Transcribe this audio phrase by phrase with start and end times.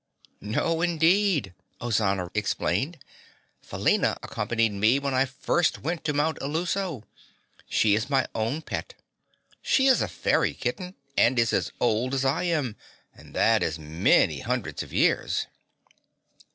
[0.41, 2.97] "No, indeed," Ozana explained.
[3.61, 7.03] "Felina accompanied me when I first went to Mount Illuso.
[7.69, 8.95] She is my own pet.
[9.61, 12.77] She is a fairy kitten and is as old as I am
[13.13, 15.45] and that is many hundreds of years."